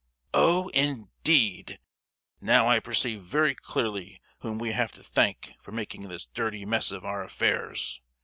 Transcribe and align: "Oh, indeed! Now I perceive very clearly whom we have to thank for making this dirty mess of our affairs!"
"Oh, 0.33 0.69
indeed! 0.69 1.77
Now 2.39 2.67
I 2.67 2.79
perceive 2.79 3.21
very 3.21 3.53
clearly 3.53 4.19
whom 4.39 4.57
we 4.57 4.71
have 4.71 4.91
to 4.93 5.03
thank 5.03 5.53
for 5.61 5.71
making 5.71 6.07
this 6.07 6.25
dirty 6.25 6.65
mess 6.65 6.91
of 6.91 7.05
our 7.05 7.23
affairs!" 7.23 8.01